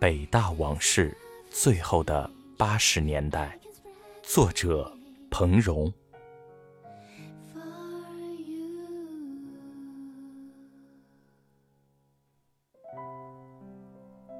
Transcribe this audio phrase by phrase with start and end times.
[0.00, 1.14] 北大往事：
[1.50, 3.58] 最后的八十年代》，
[4.22, 4.90] 作者
[5.30, 5.92] 彭荣。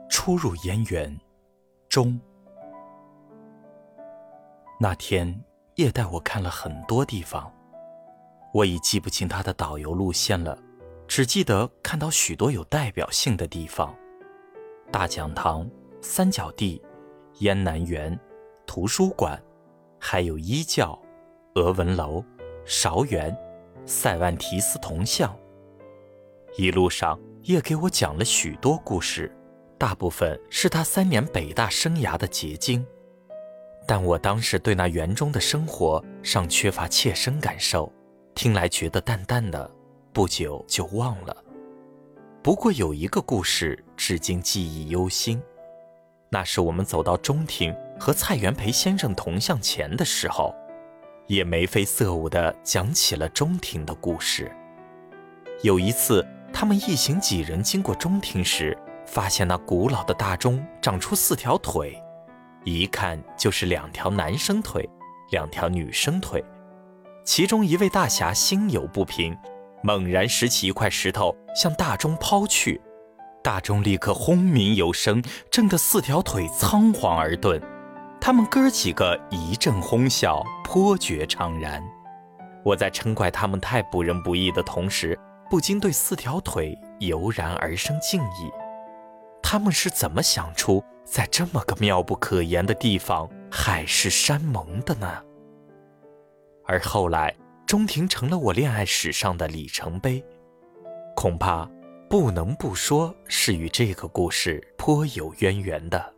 [0.09, 1.15] 初入燕园，
[1.91, 2.19] 中。
[4.81, 7.53] 那天叶带我看了很多地方，
[8.55, 10.59] 我已记不清他的导游路线了，
[11.07, 13.95] 只记得看到许多有代表性的地方：
[14.93, 15.69] 大讲堂、
[16.01, 16.83] 三角地、
[17.39, 18.19] 燕南园、
[18.67, 19.41] 图书馆，
[20.01, 21.01] 还有一教、
[21.55, 22.25] 俄文楼、
[22.65, 23.37] 韶园、
[23.87, 25.35] 塞万提斯铜像。
[26.57, 29.33] 一路上，叶给我讲了许多故事。
[29.79, 32.85] 大部分是他三年北大生涯的结晶，
[33.87, 37.91] 但我当时对那园中的生活尚缺乏切身感受，
[38.35, 39.71] 听来觉得淡淡的，
[40.13, 41.35] 不久就忘了。
[42.43, 45.41] 不过有一个故事至今记忆犹新，
[46.31, 50.53] 那是我们走到中庭和蔡元培先生铜像前的时候，
[51.29, 54.51] 也眉飞色舞地讲起了中庭的故事。
[55.63, 58.77] 有一次，他们一行几人经过中庭时。
[59.07, 61.97] 发现那古老的大钟长出四条腿，
[62.65, 64.91] 一看就是两条男生腿，
[65.31, 66.45] 两条女生腿。
[67.25, 69.39] 其中一位大侠心有不平，
[69.85, 72.81] 猛然拾起一块石头向大钟抛去，
[73.43, 77.61] 大钟立刻轰鸣有声，震得四条腿仓皇而遁。
[78.21, 81.83] 他们哥几个一阵哄笑，颇觉怅然。
[82.63, 88.51] 我在嗔怪他们太不仁不义的同时，不禁对四条腿油然而生敬意。
[89.43, 95.23] 他们是怎么想出在这么个妙不可言的地方海誓山盟的呢？
[96.67, 97.35] 而后来，
[97.67, 100.23] 中庭成了我恋爱史上的里程碑，
[101.17, 101.67] 恐怕
[102.11, 106.13] 不能不说是与这个故事颇有渊源的。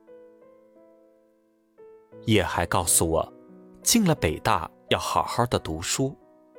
[2.24, 3.32] 叶还告诉我，
[3.82, 6.16] 进了北大要好好的读书，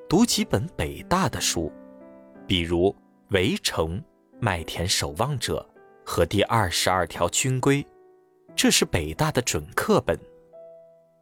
[0.07, 1.71] 读几本北大的书，
[2.45, 2.89] 比如
[3.29, 3.97] 《围城》
[4.39, 5.67] 《麦田守望者》。
[6.05, 7.83] 和第二十二条军规，
[8.55, 10.19] 这是北大的准课本。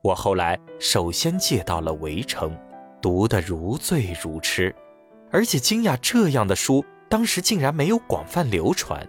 [0.04, 2.52] 我后来首先借到了《围城》，
[3.00, 4.76] 读得如醉如痴，
[5.32, 9.06] 而且惊讶这样的书当时竟然没有广泛流传。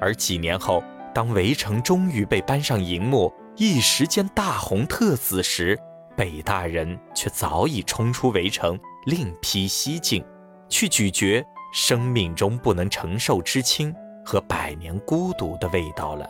[0.00, 0.82] 而几年后，
[1.14, 5.78] 当《围城》终于被搬上荧幕，一时间大红特紫时，
[6.16, 10.24] 北大人却早已冲出《围城》，另辟蹊径，
[10.70, 11.44] 去咀嚼
[11.74, 13.94] 生命中不能承受之轻。
[14.22, 16.28] 和百年孤独的味道了。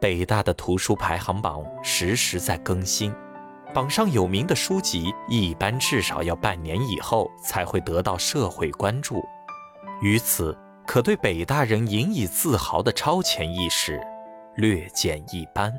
[0.00, 3.14] 北大的图书排行榜时时在更新，
[3.76, 9.22] 榜上有名的书籍一般至少要半年以后才会得到社会关注。
[10.00, 10.56] 于此，
[10.86, 14.00] 可对北大人引以自豪的超前意识
[14.54, 15.70] 略见一斑。